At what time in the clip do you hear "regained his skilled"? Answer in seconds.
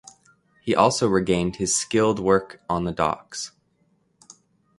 1.07-2.17